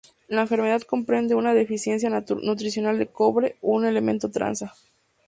[0.27, 4.73] La enfermedad comprende una deficiencia nutricional de cobre, un elemento traza.